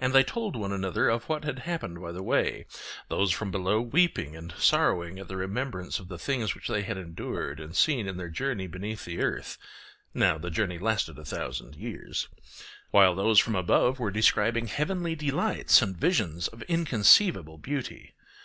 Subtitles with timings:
[0.00, 2.66] And they told one another of what had happened by the way,
[3.08, 6.96] those from below weeping and sorrowing at the remembrance of the things which they had
[6.96, 9.58] endured and seen in their journey beneath the earth
[10.14, 12.28] (now the journey lasted a thousand years),
[12.92, 18.14] while those from above were describing heavenly delights and visions of inconceivable beauty.